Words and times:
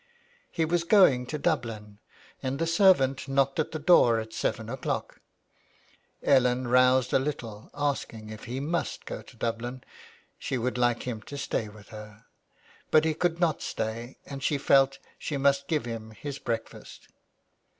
He 0.49 0.65
was 0.65 0.83
going 0.83 1.27
to 1.27 1.37
Dublin, 1.37 1.99
and 2.41 2.57
the 2.57 2.65
servant 2.65 3.27
knocked 3.27 3.59
at 3.59 3.69
the 3.69 3.77
door 3.77 4.19
at 4.19 4.33
seven 4.33 4.67
o'clock; 4.67 5.21
Ellen 6.23 6.67
roused 6.69 7.13
a 7.13 7.19
little 7.19 7.69
asking 7.75 8.31
if 8.31 8.45
he 8.45 8.59
must 8.59 9.05
go 9.05 9.21
to 9.21 9.37
Dublin. 9.37 9.83
She 10.39 10.57
would 10.57 10.79
like 10.79 11.03
him 11.03 11.21
to 11.29 11.37
stay 11.37 11.69
with 11.69 11.89
her. 11.89 12.25
But 12.89 13.05
he 13.05 13.13
could 13.13 13.39
not 13.39 13.61
stay, 13.61 14.17
and 14.25 14.41
she 14.41 14.57
felt 14.57 14.97
she 15.19 15.37
must 15.37 15.67
give 15.67 15.85
him 15.85 16.09
his 16.19 16.39
breakfast. 16.39 17.09